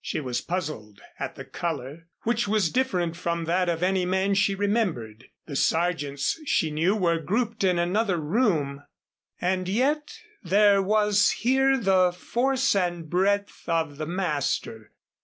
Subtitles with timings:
[0.00, 4.56] She was puzzled at the color, which was different from that of any man she
[4.56, 5.26] remembered.
[5.46, 8.82] The Sargents she knew were grouped in another room
[9.40, 14.90] and yet there was here the force and breadth of the master.